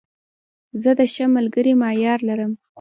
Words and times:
زه 0.81 0.91
د 0.99 1.01
ښه 1.13 1.25
ملګري 1.35 1.73
معیار 1.81 2.19
لرم. 2.29 2.51